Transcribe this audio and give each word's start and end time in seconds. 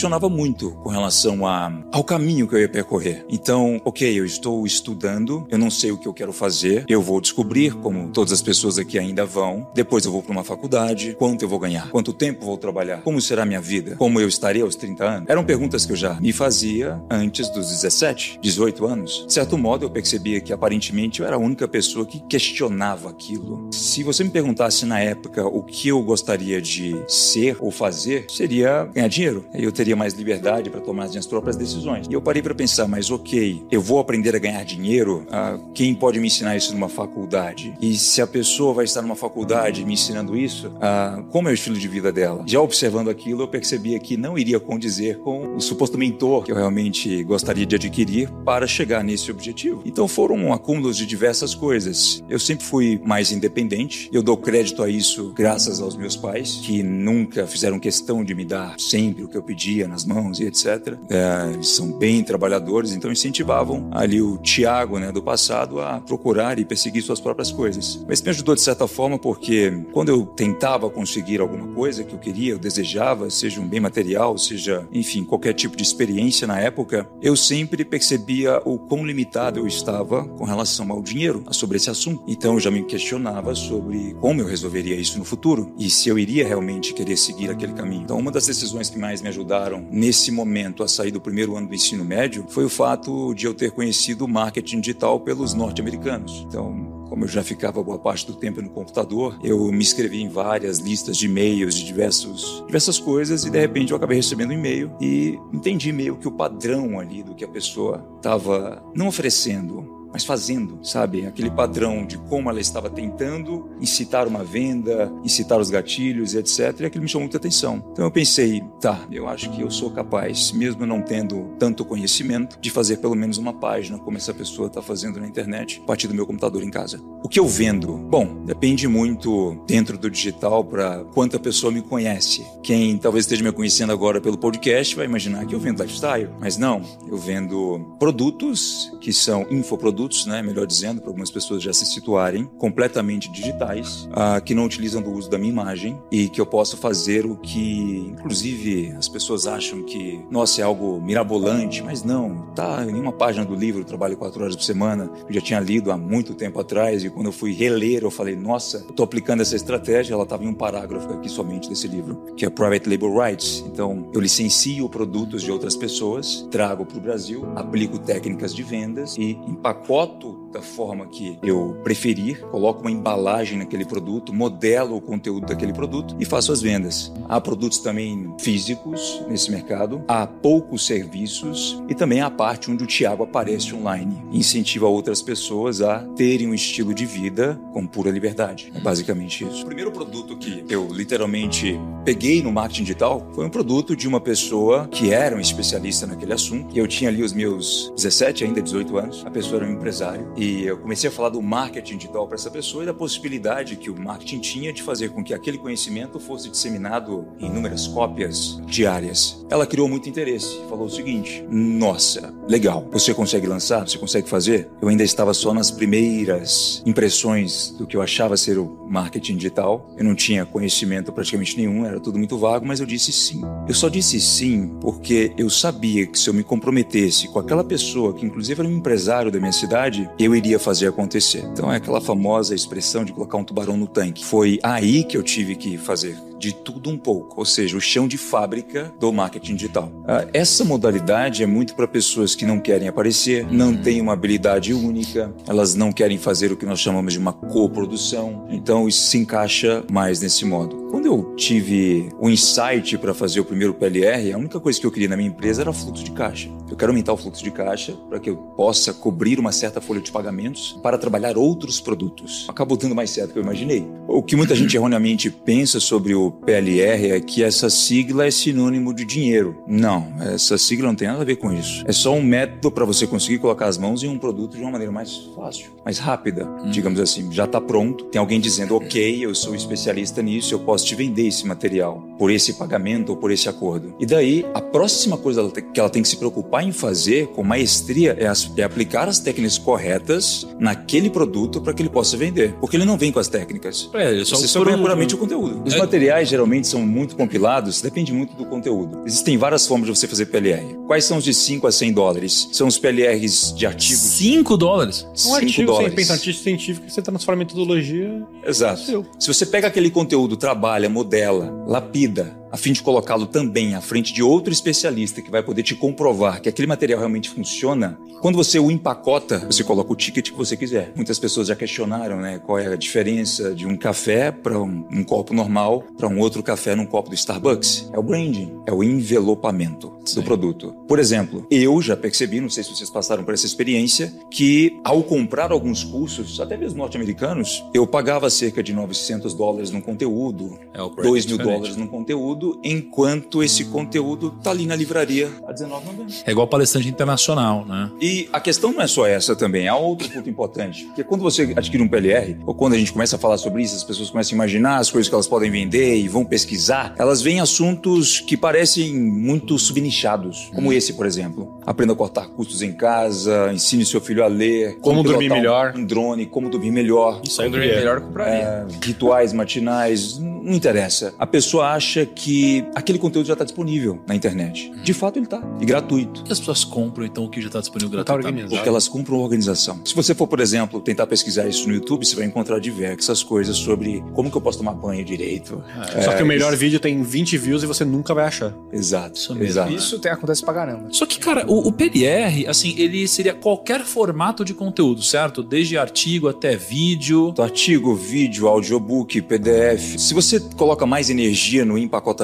questionava 0.00 0.30
muito 0.30 0.70
com 0.82 0.88
relação 0.88 1.46
a, 1.46 1.70
ao 1.92 2.02
caminho 2.02 2.48
que 2.48 2.54
eu 2.54 2.60
ia 2.60 2.68
percorrer. 2.70 3.22
Então, 3.28 3.78
ok, 3.84 4.18
eu 4.18 4.24
estou 4.24 4.64
estudando, 4.64 5.46
eu 5.50 5.58
não 5.58 5.70
sei 5.70 5.92
o 5.92 5.98
que 5.98 6.08
eu 6.08 6.14
quero 6.14 6.32
fazer, 6.32 6.86
eu 6.88 7.02
vou 7.02 7.20
descobrir, 7.20 7.74
como 7.74 8.08
todas 8.08 8.32
as 8.32 8.40
pessoas 8.40 8.78
aqui 8.78 8.98
ainda 8.98 9.26
vão, 9.26 9.68
depois 9.74 10.06
eu 10.06 10.10
vou 10.10 10.22
para 10.22 10.32
uma 10.32 10.42
faculdade, 10.42 11.14
quanto 11.18 11.42
eu 11.42 11.48
vou 11.50 11.58
ganhar, 11.58 11.90
quanto 11.90 12.14
tempo 12.14 12.46
vou 12.46 12.56
trabalhar, 12.56 13.02
como 13.02 13.20
será 13.20 13.42
a 13.42 13.44
minha 13.44 13.60
vida, 13.60 13.94
como 13.96 14.18
eu 14.18 14.26
estarei 14.26 14.62
aos 14.62 14.74
30 14.74 15.04
anos. 15.04 15.28
Eram 15.28 15.44
perguntas 15.44 15.84
que 15.84 15.92
eu 15.92 15.96
já 15.96 16.14
me 16.14 16.32
fazia 16.32 16.98
antes 17.10 17.50
dos 17.50 17.68
17, 17.68 18.38
18 18.40 18.86
anos. 18.86 19.26
De 19.26 19.34
certo 19.34 19.58
modo, 19.58 19.84
eu 19.84 19.90
percebia 19.90 20.40
que 20.40 20.50
aparentemente 20.50 21.20
eu 21.20 21.26
era 21.26 21.36
a 21.36 21.38
única 21.38 21.68
pessoa 21.68 22.06
que 22.06 22.20
questionava 22.20 23.10
aquilo. 23.10 23.68
Se 23.70 24.02
você 24.02 24.24
me 24.24 24.30
perguntasse 24.30 24.86
na 24.86 24.98
época 24.98 25.46
o 25.46 25.62
que 25.62 25.88
eu 25.88 26.02
gostaria 26.02 26.58
de 26.58 26.96
ser 27.06 27.58
ou 27.60 27.70
fazer, 27.70 28.24
seria 28.30 28.84
ganhar 28.94 29.08
dinheiro. 29.08 29.44
Eu 29.52 29.70
teria 29.70 29.89
teria 29.90 29.96
mais 29.96 30.14
liberdade 30.14 30.70
para 30.70 30.80
tomar 30.80 31.04
as 31.04 31.10
minhas 31.10 31.26
próprias 31.26 31.56
decisões. 31.56 32.06
E 32.08 32.12
eu 32.12 32.22
parei 32.22 32.40
para 32.40 32.54
pensar, 32.54 32.86
mas 32.86 33.10
ok, 33.10 33.64
eu 33.70 33.80
vou 33.80 33.98
aprender 33.98 34.36
a 34.36 34.38
ganhar 34.38 34.62
dinheiro? 34.64 35.26
Ah, 35.30 35.58
quem 35.74 35.94
pode 35.94 36.20
me 36.20 36.28
ensinar 36.28 36.56
isso 36.56 36.72
numa 36.72 36.88
faculdade? 36.88 37.74
E 37.80 37.96
se 37.96 38.22
a 38.22 38.26
pessoa 38.26 38.72
vai 38.72 38.84
estar 38.84 39.02
numa 39.02 39.16
faculdade 39.16 39.84
me 39.84 39.94
ensinando 39.94 40.36
isso, 40.36 40.72
ah, 40.80 41.24
como 41.30 41.48
é 41.48 41.50
o 41.50 41.54
estilo 41.54 41.76
de 41.76 41.88
vida 41.88 42.12
dela? 42.12 42.44
Já 42.46 42.60
observando 42.60 43.08
aquilo, 43.08 43.42
eu 43.42 43.48
percebia 43.48 43.98
que 43.98 44.16
não 44.16 44.38
iria 44.38 44.60
condizer 44.60 45.18
com 45.18 45.56
o 45.56 45.60
suposto 45.60 45.98
mentor 45.98 46.44
que 46.44 46.52
eu 46.52 46.56
realmente 46.56 47.24
gostaria 47.24 47.66
de 47.66 47.74
adquirir 47.74 48.30
para 48.44 48.68
chegar 48.68 49.02
nesse 49.02 49.30
objetivo. 49.30 49.82
Então 49.84 50.06
foram 50.06 50.36
um 50.36 50.52
acúmulo 50.52 50.92
de 50.92 51.04
diversas 51.04 51.52
coisas. 51.52 52.22
Eu 52.28 52.38
sempre 52.38 52.64
fui 52.64 53.00
mais 53.04 53.32
independente. 53.32 54.08
Eu 54.12 54.22
dou 54.22 54.36
crédito 54.36 54.84
a 54.84 54.88
isso 54.88 55.32
graças 55.34 55.80
aos 55.80 55.96
meus 55.96 56.16
pais, 56.16 56.60
que 56.62 56.82
nunca 56.82 57.46
fizeram 57.46 57.80
questão 57.80 58.22
de 58.22 58.34
me 58.34 58.44
dar 58.44 58.78
sempre 58.78 59.24
o 59.24 59.28
que 59.28 59.36
eu 59.36 59.42
pedia 59.42 59.79
nas 59.86 60.04
mãos 60.04 60.40
e 60.40 60.44
etc. 60.44 60.96
É, 61.08 61.52
eles 61.52 61.68
são 61.68 61.92
bem 61.92 62.22
trabalhadores, 62.22 62.92
então 62.92 63.10
incentivavam 63.10 63.88
ali 63.92 64.20
o 64.20 64.38
Tiago, 64.38 64.98
né, 64.98 65.12
do 65.12 65.22
passado, 65.22 65.80
a 65.80 66.00
procurar 66.00 66.58
e 66.58 66.64
perseguir 66.64 67.02
suas 67.02 67.20
próprias 67.20 67.50
coisas. 67.50 68.04
Mas 68.08 68.22
me 68.22 68.30
ajudou 68.30 68.54
de 68.54 68.60
certa 68.60 68.86
forma 68.86 69.18
porque 69.18 69.72
quando 69.92 70.10
eu 70.10 70.26
tentava 70.26 70.88
conseguir 70.90 71.40
alguma 71.40 71.68
coisa 71.68 72.04
que 72.04 72.14
eu 72.14 72.18
queria, 72.18 72.52
eu 72.52 72.58
desejava, 72.58 73.30
seja 73.30 73.60
um 73.60 73.68
bem 73.68 73.80
material, 73.80 74.36
seja, 74.38 74.86
enfim, 74.92 75.24
qualquer 75.24 75.52
tipo 75.54 75.76
de 75.76 75.82
experiência 75.82 76.46
na 76.46 76.58
época, 76.60 77.08
eu 77.22 77.36
sempre 77.36 77.84
percebia 77.84 78.60
o 78.64 78.78
quão 78.78 79.04
limitado 79.04 79.58
eu 79.58 79.66
estava 79.66 80.24
com 80.24 80.44
relação 80.44 80.90
ao 80.90 81.02
dinheiro, 81.02 81.44
sobre 81.50 81.76
esse 81.76 81.90
assunto. 81.90 82.22
Então 82.26 82.54
eu 82.54 82.60
já 82.60 82.70
me 82.70 82.82
questionava 82.84 83.54
sobre 83.54 84.14
como 84.20 84.40
eu 84.40 84.46
resolveria 84.46 84.94
isso 84.94 85.18
no 85.18 85.24
futuro 85.24 85.72
e 85.78 85.90
se 85.90 86.08
eu 86.08 86.18
iria 86.18 86.46
realmente 86.46 86.92
querer 86.94 87.16
seguir 87.16 87.50
aquele 87.50 87.72
caminho. 87.72 88.02
Então 88.02 88.18
uma 88.18 88.30
das 88.30 88.46
decisões 88.46 88.90
que 88.90 88.98
mais 88.98 89.22
me 89.22 89.28
ajudaram 89.28 89.69
ajudaram 89.70 89.86
nesse 89.90 90.30
momento 90.30 90.82
a 90.82 90.88
sair 90.88 91.10
do 91.10 91.20
primeiro 91.20 91.56
ano 91.56 91.68
do 91.68 91.74
ensino 91.74 92.04
médio 92.04 92.44
foi 92.48 92.64
o 92.64 92.68
fato 92.68 93.32
de 93.34 93.46
eu 93.46 93.54
ter 93.54 93.70
conhecido 93.70 94.24
o 94.24 94.28
marketing 94.28 94.80
digital 94.80 95.20
pelos 95.20 95.54
norte-americanos. 95.54 96.44
Então, 96.48 97.06
como 97.08 97.24
eu 97.24 97.28
já 97.28 97.42
ficava 97.42 97.82
boa 97.82 97.98
parte 97.98 98.26
do 98.26 98.34
tempo 98.34 98.60
no 98.60 98.70
computador, 98.70 99.38
eu 99.42 99.70
me 99.70 99.78
inscrevi 99.78 100.22
em 100.22 100.28
várias 100.28 100.78
listas 100.78 101.16
de 101.16 101.26
e-mails 101.26 101.74
de 101.74 101.84
diversos, 101.84 102.62
diversas 102.66 102.98
coisas 102.98 103.44
e 103.44 103.50
de 103.50 103.58
repente 103.58 103.90
eu 103.92 103.96
acabei 103.96 104.16
recebendo 104.16 104.50
um 104.50 104.54
e-mail 104.54 104.92
e 105.00 105.38
entendi 105.52 105.92
meio 105.92 106.16
que 106.16 106.28
o 106.28 106.32
padrão 106.32 106.98
ali 106.98 107.22
do 107.22 107.34
que 107.34 107.44
a 107.44 107.48
pessoa 107.48 108.06
estava 108.16 108.82
não 108.94 109.08
oferecendo, 109.08 109.99
mas 110.12 110.24
fazendo, 110.24 110.78
sabe? 110.82 111.26
Aquele 111.26 111.50
padrão 111.50 112.04
de 112.04 112.18
como 112.18 112.50
ela 112.50 112.60
estava 112.60 112.90
tentando 112.90 113.70
incitar 113.80 114.26
uma 114.26 114.44
venda, 114.44 115.12
incitar 115.24 115.58
os 115.58 115.70
gatilhos 115.70 116.34
e 116.34 116.38
etc. 116.38 116.80
E 116.80 116.84
aquilo 116.86 117.02
me 117.02 117.08
chamou 117.08 117.24
muita 117.24 117.36
atenção. 117.36 117.82
Então 117.92 118.04
eu 118.04 118.10
pensei, 118.10 118.62
tá, 118.80 119.06
eu 119.10 119.28
acho 119.28 119.50
que 119.50 119.60
eu 119.60 119.70
sou 119.70 119.90
capaz, 119.90 120.52
mesmo 120.52 120.84
não 120.84 121.02
tendo 121.02 121.54
tanto 121.58 121.84
conhecimento, 121.84 122.58
de 122.60 122.70
fazer 122.70 122.98
pelo 122.98 123.14
menos 123.14 123.38
uma 123.38 123.52
página 123.52 123.98
como 123.98 124.16
essa 124.16 124.34
pessoa 124.34 124.68
está 124.68 124.82
fazendo 124.82 125.20
na 125.20 125.26
internet, 125.26 125.80
a 125.82 125.86
partir 125.86 126.08
do 126.08 126.14
meu 126.14 126.26
computador 126.26 126.62
em 126.62 126.70
casa. 126.70 127.00
O 127.22 127.28
que 127.28 127.38
eu 127.38 127.46
vendo? 127.46 127.96
Bom, 127.96 128.44
depende 128.44 128.88
muito 128.88 129.62
dentro 129.66 129.96
do 129.96 130.10
digital 130.10 130.64
para 130.64 131.04
quanta 131.14 131.38
pessoa 131.38 131.72
me 131.72 131.82
conhece. 131.82 132.44
Quem 132.62 132.96
talvez 132.98 133.24
esteja 133.24 133.44
me 133.44 133.52
conhecendo 133.52 133.92
agora 133.92 134.20
pelo 134.20 134.38
podcast 134.38 134.96
vai 134.96 135.04
imaginar 135.04 135.44
que 135.46 135.54
eu 135.54 135.60
vendo 135.60 135.82
lifestyle, 135.82 136.30
mas 136.40 136.56
não, 136.56 136.82
eu 137.06 137.16
vendo 137.16 137.94
produtos 137.98 138.90
que 139.00 139.12
são 139.12 139.46
infoprodutos 139.50 139.99
produtos, 140.00 140.24
né, 140.24 140.40
melhor 140.40 140.66
dizendo, 140.66 141.00
para 141.00 141.10
algumas 141.10 141.30
pessoas 141.30 141.62
já 141.62 141.72
se 141.72 141.84
situarem, 141.84 142.46
completamente 142.58 143.30
digitais, 143.30 144.08
uh, 144.12 144.42
que 144.42 144.54
não 144.54 144.64
utilizam 144.64 145.02
do 145.02 145.10
uso 145.10 145.28
da 145.28 145.36
minha 145.36 145.52
imagem 145.52 146.00
e 146.10 146.28
que 146.28 146.40
eu 146.40 146.46
posso 146.46 146.76
fazer 146.78 147.26
o 147.26 147.36
que, 147.36 148.06
inclusive, 148.10 148.92
as 148.96 149.08
pessoas 149.08 149.46
acham 149.46 149.82
que, 149.82 150.24
nossa, 150.30 150.62
é 150.62 150.64
algo 150.64 151.00
mirabolante, 151.00 151.82
mas 151.82 152.02
não, 152.02 152.46
tá 152.54 152.86
em 152.88 152.94
uma 152.94 153.12
página 153.12 153.44
do 153.44 153.54
livro, 153.54 153.84
trabalho 153.84 154.16
quatro 154.16 154.42
horas 154.42 154.56
por 154.56 154.62
semana, 154.62 155.10
eu 155.28 155.34
já 155.34 155.40
tinha 155.40 155.60
lido 155.60 155.92
há 155.92 155.98
muito 155.98 156.34
tempo 156.34 156.58
atrás 156.58 157.04
e 157.04 157.10
quando 157.10 157.26
eu 157.26 157.32
fui 157.32 157.52
reler, 157.52 158.02
eu 158.02 158.10
falei, 158.10 158.34
nossa, 158.34 158.78
eu 158.88 158.94
tô 158.94 159.02
aplicando 159.02 159.42
essa 159.42 159.56
estratégia, 159.56 160.14
ela 160.14 160.22
estava 160.22 160.44
em 160.44 160.48
um 160.48 160.54
parágrafo 160.54 161.12
aqui 161.12 161.28
somente 161.28 161.68
desse 161.68 161.86
livro, 161.86 162.32
que 162.36 162.46
é 162.46 162.50
Private 162.50 162.88
Label 162.88 163.18
Rights. 163.18 163.62
Então, 163.66 164.08
eu 164.14 164.20
licencio 164.20 164.88
produtos 164.88 165.42
de 165.42 165.52
outras 165.52 165.76
pessoas, 165.76 166.46
trago 166.50 166.86
para 166.86 166.96
o 166.96 167.00
Brasil, 167.00 167.46
aplico 167.54 167.98
técnicas 167.98 168.54
de 168.54 168.62
vendas 168.62 169.16
e 169.18 169.32
empaco 169.46 169.89
foto 169.90 170.48
da 170.52 170.62
forma 170.62 171.04
que 171.08 171.36
eu 171.42 171.76
preferir, 171.82 172.40
coloco 172.42 172.80
uma 172.80 172.92
embalagem 172.92 173.58
naquele 173.58 173.84
produto, 173.84 174.32
modelo 174.32 174.96
o 174.96 175.00
conteúdo 175.00 175.48
daquele 175.48 175.72
produto 175.72 176.14
e 176.20 176.24
faço 176.24 176.52
as 176.52 176.62
vendas. 176.62 177.12
Há 177.28 177.40
produtos 177.40 177.78
também 177.78 178.32
físicos 178.38 179.20
nesse 179.28 179.50
mercado, 179.50 180.04
há 180.06 180.28
poucos 180.28 180.86
serviços 180.86 181.82
e 181.88 181.94
também 181.94 182.20
há 182.20 182.26
a 182.26 182.30
parte 182.30 182.70
onde 182.70 182.84
o 182.84 182.86
Tiago 182.86 183.24
aparece 183.24 183.74
online 183.74 184.16
incentiva 184.32 184.86
outras 184.86 185.20
pessoas 185.20 185.80
a 185.82 186.04
terem 186.14 186.48
um 186.48 186.54
estilo 186.54 186.94
de 186.94 187.04
vida 187.04 187.60
com 187.72 187.84
pura 187.84 188.12
liberdade. 188.12 188.72
É 188.72 188.78
basicamente 188.78 189.44
isso. 189.44 189.62
O 189.62 189.66
primeiro 189.66 189.90
produto 189.90 190.36
que 190.36 190.64
eu 190.68 190.86
literalmente 190.92 191.76
peguei 192.04 192.42
no 192.42 192.52
marketing 192.52 192.82
digital 192.82 193.28
foi 193.32 193.44
um 193.44 193.50
produto 193.50 193.96
de 193.96 194.06
uma 194.06 194.20
pessoa 194.20 194.86
que 194.88 195.12
era 195.12 195.34
um 195.34 195.40
especialista 195.40 196.06
naquele 196.06 196.32
assunto. 196.32 196.74
E 196.74 196.78
eu 196.78 196.86
tinha 196.86 197.10
ali 197.10 197.22
os 197.22 197.32
meus 197.32 197.92
17, 197.96 198.44
ainda 198.44 198.62
18 198.62 198.96
anos. 198.96 199.26
A 199.26 199.30
pessoa 199.30 199.62
era 199.62 199.70
um 199.70 199.79
empresário 199.80 200.30
e 200.36 200.64
eu 200.64 200.76
comecei 200.76 201.08
a 201.08 201.12
falar 201.12 201.30
do 201.30 201.40
marketing 201.40 201.96
digital 201.96 202.26
para 202.26 202.36
essa 202.36 202.50
pessoa 202.50 202.82
e 202.82 202.86
da 202.86 202.92
possibilidade 202.92 203.76
que 203.76 203.90
o 203.90 203.98
marketing 203.98 204.38
tinha 204.38 204.72
de 204.72 204.82
fazer 204.82 205.08
com 205.08 205.24
que 205.24 205.32
aquele 205.32 205.56
conhecimento 205.56 206.20
fosse 206.20 206.50
disseminado 206.50 207.26
em 207.40 207.46
inúmeras 207.46 207.86
cópias 207.88 208.60
diárias. 208.66 209.44
Ela 209.48 209.66
criou 209.66 209.88
muito 209.88 210.08
interesse, 210.08 210.60
falou 210.68 210.86
o 210.86 210.90
seguinte: 210.90 211.44
Nossa, 211.50 212.32
legal, 212.46 212.86
você 212.92 213.14
consegue 213.14 213.46
lançar? 213.46 213.88
Você 213.88 213.96
consegue 213.96 214.28
fazer? 214.28 214.68
Eu 214.82 214.88
ainda 214.88 215.02
estava 215.02 215.32
só 215.32 215.54
nas 215.54 215.70
primeiras 215.70 216.82
impressões 216.84 217.70
do 217.70 217.86
que 217.86 217.96
eu 217.96 218.02
achava 218.02 218.36
ser 218.36 218.58
o 218.58 218.86
marketing 218.88 219.36
digital. 219.36 219.90
Eu 219.96 220.04
não 220.04 220.14
tinha 220.14 220.44
conhecimento 220.44 221.12
praticamente 221.12 221.56
nenhum, 221.56 221.86
era 221.86 221.98
tudo 221.98 222.18
muito 222.18 222.36
vago, 222.36 222.66
mas 222.66 222.80
eu 222.80 222.86
disse 222.86 223.12
sim. 223.12 223.42
Eu 223.66 223.74
só 223.74 223.88
disse 223.88 224.20
sim 224.20 224.76
porque 224.80 225.32
eu 225.38 225.48
sabia 225.48 226.06
que 226.06 226.18
se 226.18 226.28
eu 226.28 226.34
me 226.34 226.44
comprometesse 226.44 227.28
com 227.28 227.38
aquela 227.38 227.64
pessoa, 227.64 228.12
que 228.12 228.26
inclusive 228.26 228.60
era 228.60 228.68
um 228.68 228.76
empresário 228.76 229.30
da 229.30 229.38
minha 229.38 229.52
cidade, 229.52 229.69
eu 230.18 230.34
iria 230.34 230.58
fazer 230.58 230.88
acontecer. 230.88 231.44
Então 231.52 231.72
é 231.72 231.76
aquela 231.76 232.00
famosa 232.00 232.54
expressão 232.54 233.04
de 233.04 233.12
colocar 233.12 233.38
um 233.38 233.44
tubarão 233.44 233.76
no 233.76 233.86
tanque. 233.86 234.24
Foi 234.24 234.58
aí 234.62 235.04
que 235.04 235.16
eu 235.16 235.22
tive 235.22 235.54
que 235.54 235.78
fazer 235.78 236.16
de 236.40 236.54
tudo 236.54 236.88
um 236.88 236.96
pouco, 236.96 237.38
ou 237.38 237.44
seja, 237.44 237.76
o 237.76 237.80
chão 237.80 238.08
de 238.08 238.16
fábrica 238.16 238.92
do 238.98 239.12
marketing 239.12 239.54
digital. 239.54 239.92
Ah, 240.08 240.26
essa 240.32 240.64
modalidade 240.64 241.42
é 241.42 241.46
muito 241.46 241.74
para 241.74 241.86
pessoas 241.86 242.34
que 242.34 242.46
não 242.46 242.58
querem 242.58 242.88
aparecer, 242.88 243.46
não 243.52 243.76
têm 243.76 244.00
uma 244.00 244.14
habilidade 244.14 244.72
única, 244.72 245.32
elas 245.46 245.74
não 245.74 245.92
querem 245.92 246.16
fazer 246.16 246.50
o 246.50 246.56
que 246.56 246.64
nós 246.64 246.80
chamamos 246.80 247.12
de 247.12 247.18
uma 247.18 247.32
coprodução, 247.32 248.46
então 248.50 248.88
isso 248.88 249.02
se 249.02 249.18
encaixa 249.18 249.84
mais 249.90 250.20
nesse 250.20 250.44
modo. 250.46 250.80
Quando 250.90 251.06
eu 251.06 251.34
tive 251.36 252.08
o 252.18 252.28
insight 252.28 252.98
para 252.98 253.14
fazer 253.14 253.38
o 253.38 253.44
primeiro 253.44 253.72
PLR, 253.72 254.32
a 254.32 254.38
única 254.38 254.58
coisa 254.58 254.80
que 254.80 254.84
eu 254.84 254.90
queria 254.90 255.08
na 255.08 255.16
minha 255.16 255.28
empresa 255.28 255.62
era 255.62 255.72
fluxo 255.72 256.02
de 256.02 256.10
caixa. 256.10 256.50
Eu 256.68 256.76
quero 256.76 256.90
aumentar 256.90 257.12
o 257.12 257.16
fluxo 257.16 257.44
de 257.44 257.50
caixa 257.52 257.92
para 258.08 258.18
que 258.18 258.28
eu 258.28 258.36
possa 258.36 258.92
cobrir 258.92 259.38
uma 259.38 259.52
certa 259.52 259.80
folha 259.80 260.00
de 260.00 260.10
pagamentos 260.10 260.78
para 260.82 260.98
trabalhar 260.98 261.38
outros 261.38 261.80
produtos. 261.80 262.44
Acabou 262.48 262.76
dando 262.76 262.94
mais 262.94 263.10
certo 263.10 263.28
do 263.28 263.32
que 263.34 263.38
eu 263.38 263.42
imaginei. 263.42 263.86
O 264.08 264.20
que 264.20 264.34
muita 264.34 264.54
gente 264.56 264.76
erroneamente 264.76 265.30
pensa 265.30 265.78
sobre 265.78 266.12
o 266.12 266.29
PLR 266.30 267.10
é 267.12 267.20
que 267.20 267.42
essa 267.42 267.68
sigla 267.70 268.26
é 268.26 268.30
sinônimo 268.30 268.94
de 268.94 269.04
dinheiro. 269.04 269.62
Não, 269.66 270.12
essa 270.20 270.56
sigla 270.58 270.88
não 270.88 270.94
tem 270.94 271.08
nada 271.08 271.22
a 271.22 271.24
ver 271.24 271.36
com 271.36 271.52
isso. 271.52 271.84
É 271.86 271.92
só 271.92 272.12
um 272.14 272.22
método 272.22 272.70
para 272.70 272.84
você 272.84 273.06
conseguir 273.06 273.38
colocar 273.38 273.66
as 273.66 273.78
mãos 273.78 274.02
em 274.02 274.08
um 274.08 274.18
produto 274.18 274.56
de 274.56 274.62
uma 274.62 274.70
maneira 274.70 274.92
mais 274.92 275.16
fácil, 275.34 275.70
mais 275.84 275.98
rápida, 275.98 276.46
hum. 276.46 276.70
digamos 276.70 277.00
assim. 277.00 277.30
Já 277.32 277.44
está 277.44 277.60
pronto, 277.60 278.04
tem 278.06 278.18
alguém 278.18 278.40
dizendo, 278.40 278.76
ok, 278.76 279.24
eu 279.24 279.34
sou 279.34 279.54
especialista 279.54 280.22
nisso, 280.22 280.54
eu 280.54 280.60
posso 280.60 280.86
te 280.86 280.94
vender 280.94 281.26
esse 281.26 281.46
material 281.46 282.09
por 282.20 282.30
esse 282.30 282.52
pagamento 282.52 283.08
ou 283.08 283.16
por 283.16 283.30
esse 283.30 283.48
acordo. 283.48 283.94
E 283.98 284.04
daí, 284.04 284.44
a 284.52 284.60
próxima 284.60 285.16
coisa 285.16 285.50
que 285.50 285.80
ela 285.80 285.88
tem 285.88 286.02
que 286.02 286.08
se 286.08 286.18
preocupar 286.18 286.62
em 286.62 286.70
fazer 286.70 287.28
com 287.28 287.42
maestria 287.42 288.14
é, 288.20 288.26
as, 288.26 288.52
é 288.58 288.62
aplicar 288.62 289.08
as 289.08 289.18
técnicas 289.18 289.56
corretas 289.56 290.46
naquele 290.58 291.08
produto 291.08 291.62
para 291.62 291.72
que 291.72 291.80
ele 291.80 291.88
possa 291.88 292.18
vender. 292.18 292.52
Porque 292.60 292.76
ele 292.76 292.84
não 292.84 292.98
vem 292.98 293.10
com 293.10 293.18
as 293.18 293.26
técnicas. 293.26 293.88
É, 293.94 294.22
só 294.22 294.36
Você 294.36 294.48
só 294.48 294.62
ganha 294.62 294.76
puramente 294.76 295.14
o 295.14 295.18
conteúdo. 295.18 295.62
Os 295.64 295.72
é. 295.72 295.78
materiais 295.78 296.28
geralmente 296.28 296.68
são 296.68 296.82
muito 296.82 297.16
compilados, 297.16 297.80
depende 297.80 298.12
muito 298.12 298.36
do 298.36 298.44
conteúdo. 298.44 299.02
Existem 299.06 299.38
várias 299.38 299.66
formas 299.66 299.86
de 299.88 299.96
você 299.96 300.06
fazer 300.06 300.26
PLR. 300.26 300.76
Quais 300.86 301.06
são 301.06 301.16
os 301.16 301.24
de 301.24 301.32
5 301.32 301.66
a 301.66 301.72
100 301.72 301.92
dólares? 301.94 302.50
São 302.52 302.66
os 302.68 302.78
PLRs 302.78 303.54
de 303.56 303.64
artigos. 303.64 303.96
5 303.96 304.58
dólares? 304.58 305.06
Um 305.24 305.36
artigo 305.36 305.68
dólares. 305.68 305.88
sem 305.88 305.96
pensar 305.96 306.12
artigo 306.14 306.36
científico, 306.36 306.90
você 306.90 307.00
transforma 307.00 307.42
em 307.42 307.46
metodologia. 307.46 308.22
Exato. 308.44 309.06
Se 309.18 309.26
você 309.26 309.46
pega 309.46 309.68
aquele 309.68 309.90
conteúdo, 309.90 310.36
trabalha, 310.36 310.90
modela, 310.90 311.50
lapida, 311.66 312.09
vida 312.10 312.39
a 312.50 312.56
fim 312.56 312.72
de 312.72 312.82
colocá-lo 312.82 313.26
também 313.26 313.74
à 313.74 313.80
frente 313.80 314.12
de 314.12 314.22
outro 314.22 314.52
especialista 314.52 315.22
que 315.22 315.30
vai 315.30 315.42
poder 315.42 315.62
te 315.62 315.74
comprovar 315.74 316.40
que 316.40 316.48
aquele 316.48 316.66
material 316.66 316.98
realmente 316.98 317.30
funciona, 317.30 317.98
quando 318.20 318.36
você 318.36 318.58
o 318.58 318.70
empacota, 318.70 319.38
você 319.38 319.64
coloca 319.64 319.92
o 319.92 319.96
ticket 319.96 320.30
que 320.30 320.36
você 320.36 320.56
quiser. 320.56 320.92
Muitas 320.94 321.18
pessoas 321.18 321.48
já 321.48 321.56
questionaram, 321.56 322.18
né, 322.18 322.38
qual 322.38 322.58
é 322.58 322.66
a 322.66 322.76
diferença 322.76 323.54
de 323.54 323.66
um 323.66 323.76
café 323.76 324.30
para 324.30 324.58
um, 324.58 324.84
um, 324.90 325.04
copo 325.04 325.32
normal 325.32 325.84
para 325.96 326.08
um 326.08 326.18
outro 326.18 326.42
café 326.42 326.74
num 326.74 326.86
copo 326.86 327.08
do 327.08 327.14
Starbucks. 327.14 327.90
É 327.92 327.98
o 327.98 328.02
branding, 328.02 328.52
é 328.66 328.72
o 328.72 328.82
envelopamento 328.82 329.92
Sim. 330.04 330.16
do 330.16 330.22
produto. 330.22 330.74
Por 330.86 330.98
exemplo, 330.98 331.46
eu 331.50 331.80
já 331.80 331.96
percebi, 331.96 332.40
não 332.40 332.50
sei 332.50 332.62
se 332.64 332.70
vocês 332.74 332.90
passaram 332.90 333.24
por 333.24 333.32
essa 333.32 333.46
experiência, 333.46 334.12
que 334.30 334.78
ao 334.84 335.02
comprar 335.02 335.52
alguns 335.52 335.84
cursos, 335.84 336.40
até 336.40 336.56
mesmo 336.56 336.78
norte-americanos, 336.78 337.64
eu 337.72 337.86
pagava 337.86 338.28
cerca 338.28 338.62
de 338.62 338.72
900 338.72 339.34
dólares 339.34 339.70
no 339.70 339.80
conteúdo, 339.80 340.58
é, 340.74 341.02
2 341.02 341.26
mil 341.26 341.38
dólares 341.38 341.76
no 341.76 341.88
conteúdo 341.88 342.39
conteúdo 342.40 342.60
enquanto 342.64 343.42
esse 343.42 343.66
conteúdo 343.66 344.30
tá 344.42 344.50
ali 344.50 344.66
na 344.66 344.74
livraria 344.74 345.30
a 345.46 345.52
19,90. 345.52 346.22
É 346.26 346.30
igual 346.30 346.46
palestrante 346.46 346.88
internacional, 346.88 347.66
né? 347.66 347.90
E 348.00 348.28
a 348.32 348.40
questão 348.40 348.72
não 348.72 348.80
é 348.80 348.86
só 348.86 349.06
essa 349.06 349.36
também, 349.36 349.68
há 349.68 349.76
outro 349.76 350.08
ponto 350.08 350.28
importante, 350.28 350.88
que 350.94 351.02
é 351.02 351.04
quando 351.04 351.20
você 351.20 351.52
adquire 351.54 351.82
um 351.82 351.88
PLR, 351.88 352.38
ou 352.46 352.54
quando 352.54 352.74
a 352.74 352.78
gente 352.78 352.92
começa 352.92 353.16
a 353.16 353.18
falar 353.18 353.36
sobre 353.36 353.62
isso, 353.62 353.76
as 353.76 353.84
pessoas 353.84 354.10
começam 354.10 354.34
a 354.34 354.36
imaginar 354.36 354.78
as 354.78 354.90
coisas 354.90 355.08
que 355.08 355.14
elas 355.14 355.26
podem 355.26 355.50
vender 355.50 355.96
e 355.96 356.08
vão 356.08 356.24
pesquisar, 356.24 356.94
elas 356.98 357.20
veem 357.20 357.40
assuntos 357.40 358.20
que 358.20 358.36
parecem 358.36 358.94
muito 358.94 359.58
subnichados, 359.58 360.50
como 360.54 360.70
hum. 360.70 360.72
esse, 360.72 360.94
por 360.94 361.06
exemplo. 361.06 361.60
Aprenda 361.66 361.92
a 361.92 361.96
cortar 361.96 362.28
custos 362.28 362.62
em 362.62 362.72
casa, 362.72 363.52
ensine 363.52 363.84
seu 363.84 364.00
filho 364.00 364.24
a 364.24 364.28
ler, 364.28 364.78
como, 364.80 364.96
como 364.96 365.02
dormir 365.02 365.28
melhor, 365.28 365.74
um 365.76 365.84
drone, 365.84 366.26
como 366.26 366.48
dormir 366.48 366.70
melhor. 366.70 367.20
Isso 367.24 367.42
aí 367.42 367.50
dormir 367.50 367.74
melhor 367.74 368.00
compraria. 368.00 368.32
É, 368.32 368.66
rituais 368.82 369.32
matinais, 369.32 370.18
não 370.18 370.54
interessa. 370.54 371.14
A 371.18 371.26
pessoa 371.26 371.70
acha 371.70 372.06
que 372.06 372.29
aquele 372.74 372.98
conteúdo 372.98 373.26
já 373.26 373.32
está 373.34 373.44
disponível 373.44 374.00
na 374.06 374.14
internet. 374.14 374.72
De 374.82 374.92
fato, 374.92 375.18
ele 375.18 375.26
está. 375.26 375.42
E 375.60 375.64
gratuito. 375.64 376.24
E 376.28 376.32
as 376.32 376.38
pessoas 376.38 376.64
compram, 376.64 377.04
então, 377.04 377.24
o 377.24 377.28
que 377.30 377.40
já 377.40 377.48
está 377.48 377.60
disponível 377.60 378.04
tá 378.04 378.14
gratuitamente? 378.14 378.54
Porque 378.54 378.68
elas 378.68 378.88
compram 378.88 379.18
organização. 379.18 379.80
Se 379.84 379.94
você 379.94 380.14
for, 380.14 380.26
por 380.26 380.40
exemplo, 380.40 380.80
tentar 380.80 381.06
pesquisar 381.06 381.46
isso 381.46 381.68
no 381.68 381.74
YouTube, 381.74 382.04
você 382.04 382.16
vai 382.16 382.24
encontrar 382.24 382.58
diversas 382.58 383.22
coisas 383.22 383.56
sobre 383.56 384.02
como 384.14 384.30
que 384.30 384.36
eu 384.36 384.40
posso 384.40 384.58
tomar 384.58 384.74
banho 384.74 385.04
direito. 385.04 385.62
É. 385.94 386.02
Só 386.02 386.12
que 386.14 386.22
o 386.22 386.26
melhor 386.26 386.52
isso... 386.52 386.60
vídeo 386.60 386.80
tem 386.80 387.02
20 387.02 387.38
views 387.38 387.62
e 387.62 387.66
você 387.66 387.84
nunca 387.84 388.14
vai 388.14 388.24
achar. 388.24 388.54
Exato. 388.72 389.18
Isso, 389.18 389.34
mesmo. 389.34 389.48
Exato. 389.48 389.72
isso 389.72 389.98
tem, 389.98 390.12
acontece 390.12 390.44
pra 390.44 390.54
caramba. 390.54 390.88
Só 390.90 391.06
que, 391.06 391.18
cara, 391.18 391.44
o, 391.46 391.68
o 391.68 391.72
PLR, 391.72 392.46
assim, 392.46 392.74
ele 392.78 393.06
seria 393.08 393.34
qualquer 393.34 393.84
formato 393.84 394.44
de 394.44 394.54
conteúdo, 394.54 395.02
certo? 395.02 395.42
Desde 395.42 395.76
artigo 395.76 396.28
até 396.28 396.56
vídeo. 396.56 397.34
Artigo, 397.38 397.94
vídeo, 397.94 398.48
audiobook, 398.48 399.20
PDF. 399.22 399.98
Se 399.98 400.14
você 400.14 400.40
coloca 400.56 400.86
mais 400.86 401.10
energia 401.10 401.64
no 401.64 401.78
empacotamento, 401.78 402.19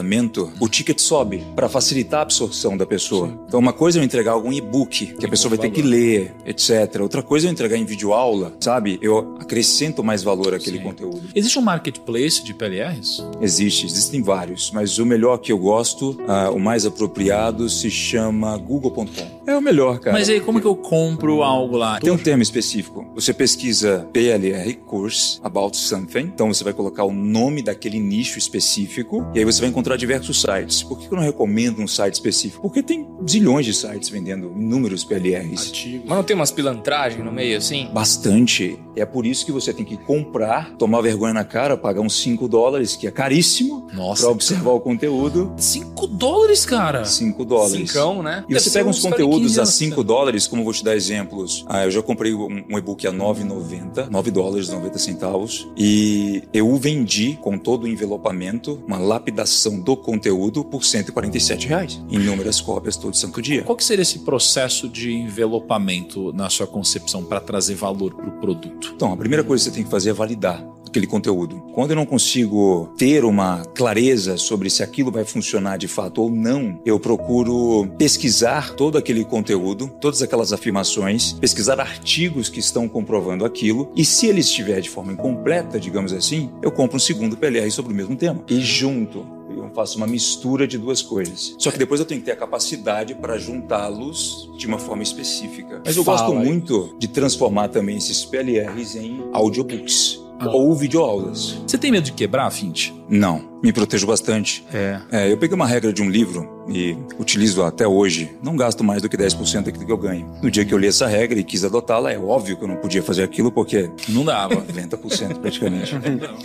o 0.60 0.69
ticket 0.69 0.98
sobe 0.98 1.44
para 1.54 1.69
facilitar 1.69 2.20
a 2.20 2.22
absorção 2.22 2.76
da 2.76 2.87
pessoa. 2.87 3.28
Sim. 3.28 3.38
Então, 3.46 3.60
uma 3.60 3.72
coisa 3.72 3.98
é 3.98 4.00
eu 4.00 4.04
entregar 4.04 4.32
algum 4.32 4.52
e-book 4.52 5.14
que 5.19 5.26
a 5.26 5.28
pessoa 5.28 5.50
vai 5.50 5.58
ter 5.58 5.70
que 5.70 5.82
ler, 5.82 6.34
etc. 6.44 7.00
Outra 7.00 7.22
coisa 7.22 7.46
é 7.46 7.48
eu 7.48 7.52
entregar 7.52 7.76
em 7.76 7.84
vídeo 7.84 8.12
aula, 8.12 8.54
sabe? 8.60 8.98
Eu 9.02 9.37
acrescento 9.40 10.02
mais 10.02 10.22
valor 10.22 10.54
àquele 10.54 10.78
Sim. 10.78 10.84
conteúdo. 10.84 11.22
Existe 11.34 11.58
um 11.58 11.62
marketplace 11.62 12.43
de 12.43 12.54
PLRs? 12.54 13.22
Existe, 13.40 13.87
existem 13.87 14.22
vários, 14.22 14.70
mas 14.70 14.98
o 14.98 15.06
melhor 15.06 15.38
que 15.38 15.52
eu 15.52 15.58
gosto, 15.58 16.10
uh, 16.10 16.54
o 16.54 16.60
mais 16.60 16.87
apropriado, 16.87 17.69
se 17.69 17.90
chama 17.90 18.56
google.com. 18.56 19.36
É 19.46 19.56
o 19.56 19.60
melhor, 19.60 19.98
cara. 20.00 20.16
Mas 20.16 20.28
aí, 20.28 20.40
como 20.40 20.60
que 20.60 20.66
eu 20.66 20.75
compro 20.75 21.43
algo 21.43 21.76
lá? 21.76 22.00
Tem 22.00 22.12
um 22.12 22.19
termo 22.19 22.43
específico. 22.43 23.06
Você 23.14 23.32
pesquisa 23.32 24.08
PLR 24.12 24.75
Course 24.75 25.38
About 25.43 25.76
Something, 25.76 26.20
então 26.20 26.52
você 26.52 26.64
vai 26.64 26.72
colocar 26.72 27.04
o 27.04 27.12
nome 27.12 27.62
daquele 27.62 27.98
nicho 27.98 28.38
específico 28.38 29.26
e 29.34 29.38
aí 29.38 29.44
você 29.44 29.60
vai 29.60 29.70
encontrar 29.70 29.96
diversos 29.96 30.40
sites. 30.40 30.82
Por 30.82 30.98
que 30.98 31.06
eu 31.06 31.16
não 31.16 31.22
recomendo 31.22 31.81
um 31.81 31.87
site 31.87 32.14
específico? 32.14 32.62
Porque 32.62 32.82
tem 32.82 33.06
zilhões 33.28 33.64
de 33.64 33.72
sites 33.72 34.08
vendendo 34.08 34.52
inúmeros 34.56 35.04
PLRs. 35.04 35.72
Mas 36.04 36.16
não 36.16 36.25
tem 36.25 36.34
umas 36.34 36.50
pilantragens 36.50 37.25
no 37.25 37.32
meio 37.32 37.56
assim? 37.56 37.88
Bastante. 37.93 38.78
É 38.96 39.04
por 39.04 39.26
isso 39.26 39.44
que 39.44 39.52
você 39.52 39.72
tem 39.72 39.84
que 39.84 39.96
comprar, 39.96 40.72
tomar 40.76 41.02
vergonha 41.02 41.34
na 41.34 41.44
cara, 41.44 41.76
pagar 41.76 42.00
uns 42.00 42.19
5 42.20 42.48
dólares, 42.48 42.96
que 42.96 43.06
é 43.06 43.10
caríssimo, 43.10 43.87
Nossa. 43.93 44.22
pra 44.22 44.31
observar 44.31 44.70
o 44.70 44.81
conteúdo. 44.81 45.52
5 45.56 46.06
dólares, 46.06 46.64
cara? 46.64 47.04
5 47.04 47.44
dólares. 47.44 47.90
Cincão, 47.90 48.22
né? 48.22 48.44
E 48.48 48.54
Deve 48.54 48.60
você 48.60 48.70
pega 48.70 48.88
uns 48.88 49.00
conteúdos 49.00 49.58
a 49.58 49.66
5 49.66 50.02
dólares, 50.02 50.46
como 50.46 50.64
vou 50.64 50.72
te 50.72 50.82
dar 50.82 50.96
exemplos. 50.96 51.64
Ah, 51.69 51.84
eu 51.84 51.90
já 51.90 52.02
comprei 52.02 52.34
um, 52.34 52.64
um 52.70 52.78
e-book 52.78 53.06
a 53.06 53.12
9,90, 53.12 54.08
9 54.08 54.31
dólares 54.31 54.69
e 54.69 54.72
90 54.72 54.98
centavos, 54.98 55.69
e 55.76 56.43
eu 56.52 56.69
o 56.69 56.76
vendi 56.76 57.38
com 57.43 57.58
todo 57.58 57.84
o 57.84 57.88
envelopamento, 57.88 58.82
uma 58.87 58.98
lapidação 58.98 59.81
do 59.81 59.96
conteúdo 59.96 60.64
por 60.64 60.84
147 60.84 61.66
reais. 61.66 62.00
Inúmeras 62.08 62.60
cópias 62.60 62.96
todo 62.96 63.16
santo 63.16 63.43
dia. 63.43 63.62
Qual 63.62 63.76
que 63.76 63.84
seria 63.84 64.02
esse 64.02 64.20
processo 64.20 64.88
de 64.88 65.12
envelopamento 65.12 66.32
na 66.32 66.48
sua 66.48 66.66
concepção 66.66 67.25
para 67.25 67.40
trazer 67.40 67.75
valor 67.75 68.14
para 68.14 68.28
o 68.28 68.32
produto? 68.40 68.86
Então, 68.94 69.12
a 69.12 69.17
primeira 69.17 69.44
coisa 69.44 69.65
que 69.65 69.71
você 69.71 69.75
tem 69.75 69.85
que 69.85 69.91
fazer 69.91 70.11
é 70.11 70.12
validar 70.12 70.62
aquele 70.97 71.06
conteúdo. 71.06 71.56
Quando 71.75 71.91
eu 71.91 71.97
não 71.97 72.06
consigo 72.06 72.93
ter 72.97 73.25
uma 73.25 73.62
clareza 73.75 74.38
sobre 74.38 74.71
se 74.71 74.83
aquilo 74.83 75.11
vai 75.11 75.25
funcionar 75.25 75.77
de 75.77 75.87
fato 75.87 76.23
ou 76.23 76.31
não, 76.31 76.81
eu 76.87 76.99
procuro 76.99 77.87
pesquisar 77.99 78.75
todo 78.75 78.97
aquele 78.97 79.25
conteúdo, 79.25 79.88
todas 80.00 80.23
aquelas 80.23 80.55
afirmações, 80.55 81.35
pesquisar 81.35 81.79
artigos 81.81 82.49
que 82.49 82.61
estão 82.61 82.88
comprovando 82.88 83.44
aquilo 83.44 83.93
e 83.94 84.05
se 84.05 84.27
ele 84.27 84.41
estiver 84.41 84.81
de 84.81 84.89
forma 84.89 85.12
incompleta, 85.12 85.79
digamos 85.79 86.12
assim, 86.12 86.50
eu 86.62 86.71
compro 86.71 86.97
um 86.97 87.00
segundo 87.00 87.37
PLR 87.37 87.71
sobre 87.71 87.93
o 87.93 87.97
mesmo 87.97 88.17
tema. 88.17 88.43
E 88.49 88.61
junto 88.61 89.35
eu 89.67 89.75
faço 89.75 89.96
uma 89.99 90.06
mistura 90.06 90.67
de 90.67 90.79
duas 90.79 91.03
coisas. 91.03 91.55
Só 91.58 91.70
que 91.70 91.79
depois 91.79 92.01
eu 92.01 92.06
tenho 92.06 92.20
que 92.20 92.27
ter 92.27 92.32
a 92.32 92.37
capacidade 92.37 93.15
para 93.15 93.39
juntá-los 93.39 94.51
de 94.56 94.67
uma 94.67 94.79
forma 94.79 95.03
específica. 95.03 95.82
Mas 95.85 95.96
eu 95.96 96.05
Fala 96.05 96.19
gosto 96.19 96.35
muito 96.35 96.94
de 96.99 97.08
transformar 97.08 97.69
também 97.69 97.96
esses 97.96 98.25
PLRs 98.25 98.96
em 98.96 99.23
audiobooks. 99.32 100.26
Ah. 100.38 100.50
Ou 100.50 100.74
videoaulas. 100.74 101.60
Você 101.66 101.78
tem 101.78 101.90
medo 101.90 102.05
de 102.05 102.12
quebrar, 102.12 102.50
Fint? 102.50 102.90
Não, 103.08 103.43
me 103.62 103.72
protejo 103.72 104.06
bastante. 104.06 104.64
É. 104.72 105.00
é. 105.10 105.32
Eu 105.32 105.38
peguei 105.38 105.55
uma 105.55 105.66
regra 105.66 105.93
de 105.93 106.02
um 106.02 106.10
livro 106.10 106.64
e 106.69 106.96
utilizo 107.19 107.62
até 107.62 107.86
hoje. 107.86 108.31
Não 108.43 108.56
gasto 108.56 108.82
mais 108.82 109.02
do 109.02 109.08
que 109.08 109.16
10% 109.16 109.64
daquilo 109.64 109.86
que 109.86 109.93
eu 109.93 109.96
ganho. 109.96 110.26
No 110.43 110.50
dia 110.50 110.64
que 110.64 110.74
eu 110.74 110.78
li 110.78 110.88
essa 110.88 111.06
regra 111.06 111.38
e 111.38 111.44
quis 111.44 111.64
adotá-la, 111.64 112.12
é 112.12 112.19
óbvio 112.19 112.56
que 112.56 112.64
eu 112.64 112.69
não 112.69 112.76
podia 112.76 113.02
fazer 113.02 113.22
aquilo 113.22 113.50
porque. 113.50 113.90
Não 114.08 114.24
dava. 114.24 114.56
90% 114.56 115.38
praticamente. 115.40 115.94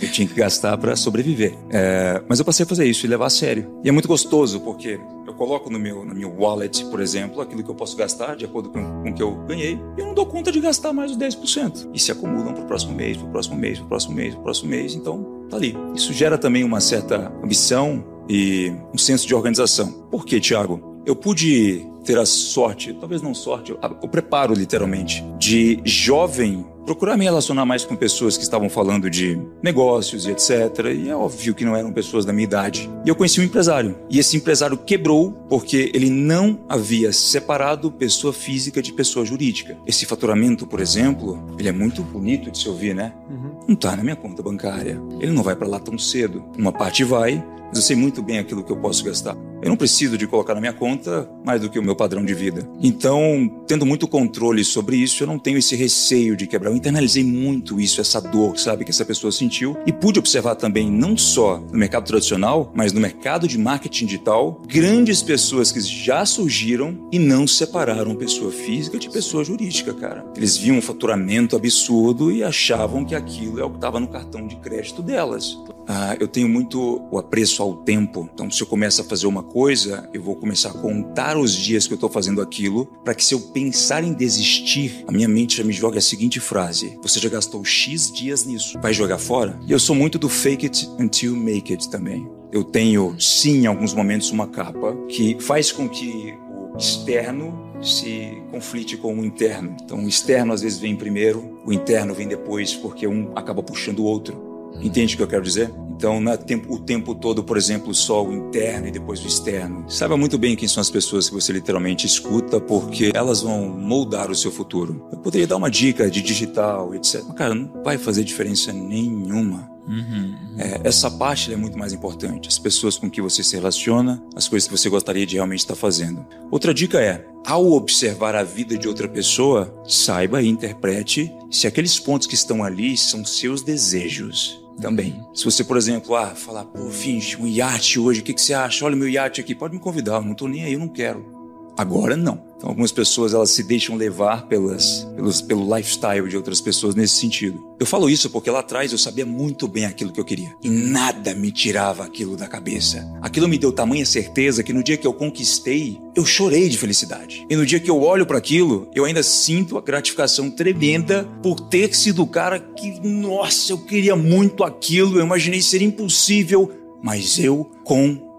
eu 0.00 0.10
tinha 0.10 0.26
que 0.26 0.34
gastar 0.34 0.76
para 0.78 0.96
sobreviver. 0.96 1.54
É, 1.70 2.22
mas 2.28 2.38
eu 2.38 2.44
passei 2.44 2.64
a 2.64 2.66
fazer 2.66 2.86
isso 2.86 3.04
e 3.04 3.08
levar 3.08 3.26
a 3.26 3.30
sério. 3.30 3.68
E 3.84 3.88
é 3.88 3.92
muito 3.92 4.08
gostoso 4.08 4.60
porque 4.60 4.98
coloco 5.42 5.68
no 5.68 5.76
meu, 5.76 6.04
no 6.04 6.14
meu 6.14 6.32
wallet, 6.38 6.84
por 6.84 7.00
exemplo, 7.00 7.40
aquilo 7.40 7.64
que 7.64 7.68
eu 7.68 7.74
posso 7.74 7.96
gastar 7.96 8.36
de 8.36 8.44
acordo 8.44 8.70
com, 8.70 8.80
com 9.02 9.10
o 9.10 9.12
que 9.12 9.20
eu 9.20 9.34
ganhei 9.44 9.76
e 9.96 10.00
eu 10.00 10.06
não 10.06 10.14
dou 10.14 10.24
conta 10.24 10.52
de 10.52 10.60
gastar 10.60 10.92
mais 10.92 11.10
os 11.10 11.18
10%. 11.18 11.90
E 11.92 11.98
se 11.98 12.12
acumulam 12.12 12.54
para 12.54 12.62
o 12.62 12.66
próximo 12.66 12.94
mês, 12.94 13.16
para 13.16 13.26
o 13.26 13.30
próximo 13.30 13.56
mês, 13.56 13.78
para 13.78 13.84
o 13.84 13.88
próximo 13.88 14.14
mês, 14.14 14.34
para 14.34 14.40
o 14.40 14.44
próximo 14.44 14.70
mês. 14.70 14.94
Então, 14.94 15.44
tá 15.50 15.56
ali. 15.56 15.76
Isso 15.96 16.12
gera 16.12 16.38
também 16.38 16.62
uma 16.62 16.80
certa 16.80 17.32
ambição 17.42 18.04
e 18.28 18.72
um 18.94 18.98
senso 18.98 19.26
de 19.26 19.34
organização. 19.34 19.90
Por 20.12 20.24
quê, 20.24 20.38
Tiago? 20.38 20.91
Eu 21.04 21.16
pude 21.16 21.86
ter 22.04 22.18
a 22.18 22.26
sorte, 22.26 22.92
talvez 22.94 23.22
não 23.22 23.34
sorte, 23.34 23.72
o 23.72 24.08
preparo 24.08 24.54
literalmente, 24.54 25.24
de 25.38 25.80
jovem 25.84 26.64
procurar 26.84 27.16
me 27.16 27.24
relacionar 27.24 27.64
mais 27.64 27.84
com 27.84 27.94
pessoas 27.94 28.36
que 28.36 28.42
estavam 28.42 28.68
falando 28.68 29.08
de 29.08 29.40
negócios 29.62 30.26
e 30.26 30.30
etc. 30.30 30.86
E 30.94 31.08
é 31.08 31.14
óbvio 31.16 31.54
que 31.54 31.64
não 31.64 31.76
eram 31.76 31.92
pessoas 31.92 32.24
da 32.24 32.32
minha 32.32 32.44
idade. 32.44 32.90
E 33.04 33.08
eu 33.08 33.14
conheci 33.14 33.40
um 33.40 33.44
empresário. 33.44 33.96
E 34.10 34.18
esse 34.18 34.36
empresário 34.36 34.76
quebrou 34.76 35.32
porque 35.48 35.90
ele 35.94 36.10
não 36.10 36.64
havia 36.68 37.12
separado 37.12 37.90
pessoa 37.90 38.32
física 38.32 38.82
de 38.82 38.92
pessoa 38.92 39.24
jurídica. 39.24 39.76
Esse 39.86 40.04
faturamento, 40.06 40.66
por 40.66 40.80
exemplo, 40.80 41.42
ele 41.58 41.68
é 41.68 41.72
muito 41.72 42.02
bonito 42.02 42.50
de 42.50 42.58
se 42.58 42.68
ouvir, 42.68 42.94
né? 42.94 43.12
Uhum. 43.30 43.52
Não 43.68 43.74
está 43.74 43.96
na 43.96 44.02
minha 44.02 44.16
conta 44.16 44.42
bancária. 44.42 45.00
Ele 45.20 45.32
não 45.32 45.42
vai 45.42 45.54
para 45.54 45.68
lá 45.68 45.78
tão 45.78 45.96
cedo. 45.96 46.44
Uma 46.58 46.72
parte 46.72 47.04
vai, 47.04 47.42
mas 47.72 47.78
eu 47.78 47.86
sei 47.86 47.96
muito 47.96 48.22
bem 48.22 48.38
aquilo 48.38 48.62
que 48.62 48.70
eu 48.70 48.76
posso 48.76 49.02
gastar. 49.02 49.34
Eu 49.62 49.70
não 49.70 49.76
preciso 49.76 50.18
de 50.18 50.26
colocar 50.26 50.54
na 50.54 50.60
minha 50.60 50.74
conta 50.74 51.26
mais 51.42 51.58
do 51.58 51.70
que 51.70 51.78
o 51.78 51.82
meu 51.82 51.96
padrão 51.96 52.22
de 52.22 52.34
vida. 52.34 52.68
Então, 52.82 53.62
tendo 53.66 53.86
muito 53.86 54.06
controle 54.06 54.62
sobre 54.62 54.96
isso, 54.96 55.22
eu 55.22 55.26
não 55.26 55.38
tenho 55.38 55.56
esse 55.56 55.74
receio 55.74 56.36
de 56.36 56.46
quebrar. 56.46 56.70
Eu 56.70 56.76
internalizei 56.76 57.24
muito 57.24 57.80
isso, 57.80 58.00
essa 58.00 58.20
dor, 58.20 58.58
sabe, 58.58 58.84
que 58.84 58.90
essa 58.90 59.04
pessoa 59.04 59.32
sentiu. 59.32 59.78
E 59.86 59.92
pude 59.92 60.18
observar 60.18 60.56
também, 60.56 60.90
não 60.90 61.16
só 61.16 61.58
no 61.58 61.78
mercado 61.78 62.04
tradicional, 62.04 62.70
mas 62.74 62.92
no 62.92 63.00
mercado 63.00 63.48
de 63.48 63.56
marketing 63.56 64.06
digital, 64.06 64.60
grandes 64.66 65.22
pessoas 65.22 65.72
que 65.72 65.80
já 65.80 66.26
surgiram 66.26 67.08
e 67.10 67.18
não 67.18 67.46
separaram 67.46 68.14
pessoa 68.16 68.50
física 68.52 68.98
de 68.98 69.08
pessoa 69.08 69.44
jurídica, 69.44 69.94
cara. 69.94 70.26
Eles 70.36 70.58
viam 70.58 70.76
um 70.76 70.82
faturamento 70.82 71.56
absurdo 71.56 72.30
e 72.30 72.44
achavam 72.44 73.04
que 73.04 73.14
aquilo 73.14 73.60
é 73.60 73.64
o 73.64 73.70
que 73.70 73.76
estava 73.76 73.98
no 73.98 74.08
cartão 74.08 74.46
de 74.46 74.56
crédito 74.56 75.02
delas. 75.02 75.56
Ah, 75.86 76.16
eu 76.18 76.28
tenho 76.28 76.48
muito 76.48 77.02
o 77.10 77.18
apreço 77.18 77.62
ao 77.62 77.76
tempo. 77.76 78.28
Então, 78.32 78.50
se 78.50 78.62
eu 78.62 78.66
começo 78.66 79.00
a 79.00 79.04
fazer 79.04 79.26
uma 79.26 79.42
coisa, 79.42 80.08
eu 80.12 80.22
vou 80.22 80.36
começar 80.36 80.70
a 80.70 80.74
contar 80.74 81.36
os 81.36 81.52
dias 81.54 81.86
que 81.86 81.92
eu 81.92 81.96
estou 81.96 82.10
fazendo 82.10 82.40
aquilo, 82.40 82.86
para 83.04 83.14
que 83.14 83.24
se 83.24 83.34
eu 83.34 83.40
pensar 83.40 84.04
em 84.04 84.12
desistir, 84.12 85.04
a 85.06 85.12
minha 85.12 85.28
mente 85.28 85.56
já 85.56 85.64
me 85.64 85.72
joga 85.72 85.98
a 85.98 86.02
seguinte 86.02 86.40
frase: 86.40 86.98
Você 87.02 87.18
já 87.18 87.28
gastou 87.28 87.64
X 87.64 88.10
dias 88.12 88.44
nisso, 88.44 88.78
vai 88.80 88.92
jogar 88.92 89.18
fora? 89.18 89.58
E 89.66 89.72
eu 89.72 89.78
sou 89.78 89.94
muito 89.94 90.18
do 90.18 90.28
fake 90.28 90.66
it 90.66 90.88
until 90.98 91.36
make 91.36 91.72
it 91.72 91.88
também. 91.90 92.28
Eu 92.52 92.62
tenho, 92.62 93.16
sim, 93.18 93.62
em 93.62 93.66
alguns 93.66 93.94
momentos, 93.94 94.30
uma 94.30 94.46
capa 94.46 94.94
que 95.08 95.38
faz 95.40 95.72
com 95.72 95.88
que 95.88 96.34
o 96.74 96.76
externo 96.76 97.72
se 97.82 98.42
conflite 98.50 98.96
com 98.96 99.18
o 99.18 99.24
interno. 99.24 99.76
Então, 99.82 100.04
o 100.04 100.08
externo 100.08 100.52
às 100.52 100.62
vezes 100.62 100.78
vem 100.78 100.94
primeiro, 100.94 101.60
o 101.64 101.72
interno 101.72 102.14
vem 102.14 102.28
depois, 102.28 102.74
porque 102.74 103.06
um 103.06 103.32
acaba 103.34 103.62
puxando 103.62 104.00
o 104.00 104.04
outro. 104.04 104.51
Entende 104.80 105.14
o 105.14 105.16
que 105.16 105.22
eu 105.22 105.28
quero 105.28 105.42
dizer? 105.42 105.70
Então, 106.02 106.20
tempo, 106.36 106.74
o 106.74 106.80
tempo 106.80 107.14
todo, 107.14 107.44
por 107.44 107.56
exemplo, 107.56 107.94
só 107.94 108.26
o 108.26 108.32
interno 108.32 108.88
e 108.88 108.90
depois 108.90 109.22
o 109.22 109.26
externo. 109.28 109.84
Saiba 109.88 110.16
muito 110.16 110.36
bem 110.36 110.56
quem 110.56 110.66
são 110.66 110.80
as 110.80 110.90
pessoas 110.90 111.28
que 111.28 111.34
você 111.36 111.52
literalmente 111.52 112.08
escuta, 112.08 112.60
porque 112.60 113.12
elas 113.14 113.42
vão 113.42 113.68
moldar 113.68 114.28
o 114.28 114.34
seu 114.34 114.50
futuro. 114.50 115.06
Eu 115.12 115.18
poderia 115.18 115.46
dar 115.46 115.56
uma 115.56 115.70
dica 115.70 116.10
de 116.10 116.20
digital, 116.20 116.92
etc. 116.92 117.22
Mas, 117.28 117.36
cara, 117.36 117.54
não 117.54 117.82
vai 117.84 117.98
fazer 117.98 118.24
diferença 118.24 118.72
nenhuma. 118.72 119.70
Uhum, 119.86 119.94
uhum. 119.94 120.56
É, 120.58 120.80
essa 120.82 121.08
parte 121.08 121.52
é 121.52 121.56
muito 121.56 121.78
mais 121.78 121.92
importante. 121.92 122.48
As 122.48 122.58
pessoas 122.58 122.98
com 122.98 123.08
que 123.08 123.22
você 123.22 123.44
se 123.44 123.54
relaciona, 123.54 124.20
as 124.34 124.48
coisas 124.48 124.68
que 124.68 124.76
você 124.76 124.88
gostaria 124.88 125.24
de 125.24 125.36
realmente 125.36 125.60
estar 125.60 125.76
fazendo. 125.76 126.26
Outra 126.50 126.74
dica 126.74 127.00
é: 127.00 127.24
ao 127.46 127.70
observar 127.72 128.34
a 128.34 128.42
vida 128.42 128.76
de 128.76 128.88
outra 128.88 129.08
pessoa, 129.08 129.72
saiba 129.86 130.42
e 130.42 130.48
interprete 130.48 131.32
se 131.48 131.68
aqueles 131.68 132.00
pontos 132.00 132.26
que 132.26 132.34
estão 132.34 132.64
ali 132.64 132.96
são 132.96 133.24
seus 133.24 133.62
desejos 133.62 134.61
também. 134.80 135.24
Se 135.34 135.44
você, 135.44 135.64
por 135.64 135.76
exemplo, 135.76 136.14
ah, 136.14 136.34
falar, 136.34 136.64
pô, 136.64 136.90
Finch, 136.90 137.40
um 137.40 137.46
iate 137.46 137.98
hoje, 137.98 138.20
o 138.20 138.22
que, 138.22 138.34
que 138.34 138.40
você 138.40 138.54
acha? 138.54 138.84
Olha 138.84 138.94
o 138.94 138.98
meu 138.98 139.08
iate 139.08 139.40
aqui, 139.40 139.54
pode 139.54 139.74
me 139.74 139.80
convidar, 139.80 140.16
eu 140.16 140.22
não 140.22 140.34
tô 140.34 140.48
nem 140.48 140.64
aí, 140.64 140.72
eu 140.72 140.78
não 140.78 140.88
quero. 140.88 141.31
Agora 141.76 142.16
não. 142.16 142.52
Então, 142.62 142.70
algumas 142.70 142.92
pessoas 142.92 143.34
elas 143.34 143.50
se 143.50 143.64
deixam 143.64 143.96
levar 143.96 144.46
pelas, 144.46 145.04
pelos, 145.16 145.42
pelo 145.42 145.76
lifestyle 145.76 146.28
de 146.28 146.36
outras 146.36 146.60
pessoas 146.60 146.94
nesse 146.94 147.16
sentido. 147.16 147.60
Eu 147.80 147.84
falo 147.84 148.08
isso 148.08 148.30
porque 148.30 148.48
lá 148.48 148.60
atrás 148.60 148.92
eu 148.92 148.98
sabia 148.98 149.26
muito 149.26 149.66
bem 149.66 149.84
aquilo 149.84 150.12
que 150.12 150.20
eu 150.20 150.24
queria 150.24 150.54
e 150.62 150.70
nada 150.70 151.34
me 151.34 151.50
tirava 151.50 152.04
aquilo 152.04 152.36
da 152.36 152.46
cabeça. 152.46 153.04
Aquilo 153.20 153.48
me 153.48 153.58
deu 153.58 153.72
tamanha 153.72 154.06
certeza 154.06 154.62
que 154.62 154.72
no 154.72 154.80
dia 154.80 154.96
que 154.96 155.04
eu 155.04 155.12
conquistei, 155.12 156.00
eu 156.14 156.24
chorei 156.24 156.68
de 156.68 156.78
felicidade. 156.78 157.44
E 157.50 157.56
no 157.56 157.66
dia 157.66 157.80
que 157.80 157.90
eu 157.90 158.00
olho 158.00 158.24
para 158.24 158.38
aquilo, 158.38 158.88
eu 158.94 159.04
ainda 159.04 159.24
sinto 159.24 159.76
a 159.76 159.80
gratificação 159.80 160.48
tremenda 160.48 161.28
por 161.42 161.58
ter 161.58 161.92
sido 161.96 162.22
o 162.22 162.28
cara 162.28 162.60
que, 162.60 163.00
nossa, 163.00 163.72
eu 163.72 163.78
queria 163.78 164.14
muito 164.14 164.62
aquilo, 164.62 165.18
eu 165.18 165.24
imaginei 165.24 165.60
ser 165.60 165.82
impossível, 165.82 166.70
mas 167.02 167.40
eu 167.40 167.68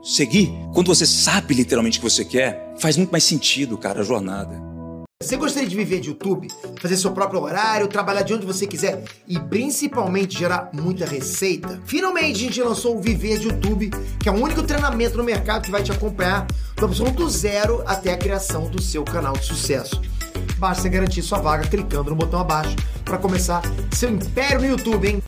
consegui. 0.04 0.54
Quando 0.74 0.94
você 0.94 1.06
sabe 1.06 1.54
literalmente 1.54 1.98
o 1.98 2.02
que 2.02 2.10
você 2.10 2.26
quer, 2.26 2.76
faz 2.78 2.98
muito 2.98 3.12
mais 3.12 3.24
sentido, 3.24 3.78
cara, 3.78 4.02
a 4.02 4.04
jornada. 4.04 4.62
Você 5.22 5.38
gostaria 5.38 5.70
de 5.70 5.76
viver 5.76 6.02
de 6.02 6.10
YouTube, 6.10 6.50
fazer 6.82 6.98
seu 6.98 7.12
próprio 7.14 7.42
horário, 7.42 7.88
trabalhar 7.88 8.24
de 8.24 8.34
onde 8.34 8.46
você 8.46 8.68
quiser 8.68 9.06
e 9.26 9.40
principalmente 9.40 10.38
gerar 10.38 10.70
muita 10.74 11.06
receita? 11.06 11.82
Finalmente 11.86 12.36
a 12.36 12.48
gente 12.48 12.62
lançou 12.62 12.98
o 12.98 13.02
Viver 13.02 13.40
de 13.40 13.48
YouTube, 13.48 13.90
que 14.20 14.28
é 14.28 14.32
o 14.34 14.36
único 14.36 14.62
treinamento 14.64 15.18
no 15.18 15.24
mercado 15.24 15.64
que 15.64 15.72
vai 15.72 15.82
te 15.82 15.94
acompanhar 15.94 16.46
do 16.76 16.84
absoluto 16.84 17.30
zero 17.30 17.82
até 17.86 18.12
a 18.12 18.18
criação 18.18 18.70
do 18.70 18.82
seu 18.82 19.06
canal 19.06 19.32
de 19.32 19.46
sucesso. 19.46 20.02
Basta 20.58 20.90
garantir 20.90 21.22
sua 21.22 21.40
vaga 21.40 21.70
clicando 21.70 22.10
no 22.10 22.18
botão 22.18 22.42
abaixo 22.42 22.76
para 23.06 23.18
começar 23.18 23.62
seu 23.94 24.10
império 24.10 24.60
no 24.60 24.68
YouTube, 24.68 25.08
hein? 25.08 25.22